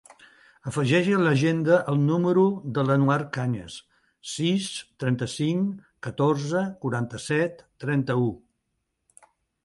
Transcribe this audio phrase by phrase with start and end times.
[0.69, 2.45] Afegeix a l'agenda el número
[2.77, 3.75] de l'Anouar Cañas:
[4.29, 4.69] sis,
[5.03, 5.67] trenta-cinc,
[6.07, 8.27] catorze, quaranta-set, trenta-u.